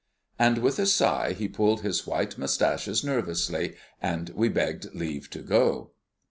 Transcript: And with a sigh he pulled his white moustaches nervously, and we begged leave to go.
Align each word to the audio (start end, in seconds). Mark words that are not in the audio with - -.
And 0.39 0.57
with 0.57 0.79
a 0.79 0.87
sigh 0.87 1.33
he 1.33 1.47
pulled 1.47 1.81
his 1.81 2.07
white 2.07 2.35
moustaches 2.35 3.03
nervously, 3.03 3.75
and 4.01 4.31
we 4.31 4.49
begged 4.49 4.95
leave 4.95 5.29
to 5.29 5.43
go. 5.43 5.91